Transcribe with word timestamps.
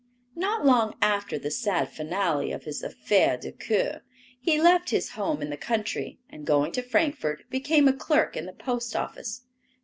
Not 0.35 0.65
long 0.65 0.95
after 0.99 1.37
the 1.37 1.51
sad 1.51 1.87
finale 1.87 2.51
of 2.51 2.63
his 2.63 2.81
affaire 2.81 3.37
de 3.37 3.51
coeur, 3.51 4.01
he 4.39 4.59
left 4.59 4.89
his 4.89 5.11
home 5.11 5.43
in 5.43 5.51
the 5.51 5.57
country, 5.57 6.17
and 6.27 6.43
going 6.43 6.71
to 6.71 6.81
Frankfort 6.81 7.43
became 7.51 7.87
a 7.87 7.93
clerk 7.93 8.35
in 8.35 8.47
the 8.47 8.53
post 8.53 8.95
office. 8.95 9.41